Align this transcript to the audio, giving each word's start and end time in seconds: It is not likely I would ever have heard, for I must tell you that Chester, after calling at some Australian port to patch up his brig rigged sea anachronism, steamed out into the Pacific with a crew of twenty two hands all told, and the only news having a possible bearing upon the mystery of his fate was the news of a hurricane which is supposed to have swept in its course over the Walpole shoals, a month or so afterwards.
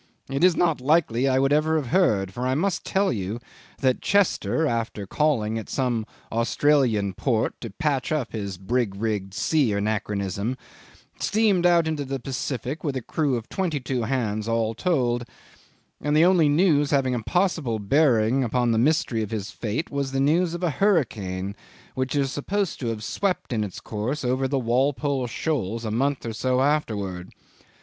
It 0.31 0.43
is 0.43 0.55
not 0.57 0.81
likely 0.81 1.27
I 1.27 1.37
would 1.37 1.53
ever 1.53 1.75
have 1.75 1.91
heard, 1.91 2.33
for 2.33 2.47
I 2.47 2.55
must 2.55 2.83
tell 2.83 3.13
you 3.13 3.39
that 3.81 4.01
Chester, 4.01 4.65
after 4.65 5.05
calling 5.05 5.59
at 5.59 5.69
some 5.69 6.07
Australian 6.31 7.13
port 7.13 7.61
to 7.61 7.69
patch 7.69 8.11
up 8.11 8.31
his 8.31 8.57
brig 8.57 8.95
rigged 8.95 9.35
sea 9.35 9.73
anachronism, 9.73 10.57
steamed 11.19 11.67
out 11.67 11.87
into 11.87 12.03
the 12.03 12.19
Pacific 12.19 12.83
with 12.83 12.95
a 12.97 13.03
crew 13.03 13.35
of 13.35 13.47
twenty 13.47 13.79
two 13.79 14.01
hands 14.01 14.47
all 14.47 14.73
told, 14.73 15.23
and 16.01 16.15
the 16.17 16.25
only 16.25 16.49
news 16.49 16.89
having 16.89 17.13
a 17.13 17.21
possible 17.21 17.77
bearing 17.77 18.43
upon 18.43 18.71
the 18.71 18.79
mystery 18.79 19.21
of 19.21 19.29
his 19.29 19.51
fate 19.51 19.91
was 19.91 20.11
the 20.11 20.19
news 20.19 20.55
of 20.55 20.63
a 20.63 20.71
hurricane 20.81 21.55
which 21.93 22.15
is 22.15 22.31
supposed 22.31 22.79
to 22.79 22.87
have 22.87 23.03
swept 23.03 23.53
in 23.53 23.63
its 23.63 23.79
course 23.79 24.25
over 24.25 24.47
the 24.47 24.57
Walpole 24.57 25.27
shoals, 25.27 25.85
a 25.85 25.91
month 25.91 26.25
or 26.25 26.33
so 26.33 26.59
afterwards. 26.59 27.31